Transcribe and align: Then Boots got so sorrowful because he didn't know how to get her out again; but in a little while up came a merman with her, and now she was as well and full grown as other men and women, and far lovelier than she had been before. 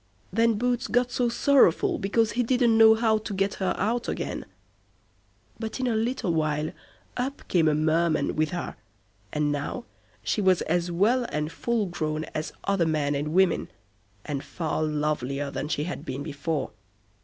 Then 0.33 0.55
Boots 0.55 0.87
got 0.87 1.11
so 1.11 1.29
sorrowful 1.29 1.99
because 1.99 2.31
he 2.31 2.41
didn't 2.41 2.75
know 2.75 2.95
how 2.95 3.19
to 3.19 3.33
get 3.35 3.53
her 3.61 3.75
out 3.77 4.09
again; 4.09 4.47
but 5.59 5.79
in 5.79 5.85
a 5.85 5.95
little 5.95 6.33
while 6.33 6.71
up 7.17 7.47
came 7.47 7.67
a 7.67 7.75
merman 7.75 8.35
with 8.35 8.49
her, 8.49 8.77
and 9.31 9.51
now 9.51 9.85
she 10.23 10.41
was 10.41 10.63
as 10.63 10.89
well 10.91 11.25
and 11.31 11.51
full 11.51 11.85
grown 11.85 12.23
as 12.33 12.51
other 12.63 12.87
men 12.87 13.13
and 13.13 13.27
women, 13.35 13.69
and 14.25 14.43
far 14.43 14.81
lovelier 14.81 15.51
than 15.51 15.67
she 15.67 15.83
had 15.83 16.03
been 16.03 16.23
before. 16.23 16.71